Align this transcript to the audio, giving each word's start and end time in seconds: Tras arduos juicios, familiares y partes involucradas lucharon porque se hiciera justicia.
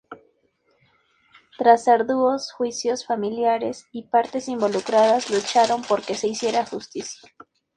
Tras 1.59 1.87
arduos 1.87 2.51
juicios, 2.53 3.05
familiares 3.05 3.85
y 3.91 4.01
partes 4.07 4.47
involucradas 4.49 5.29
lucharon 5.29 5.83
porque 5.87 6.15
se 6.15 6.27
hiciera 6.27 6.65
justicia. 6.65 7.29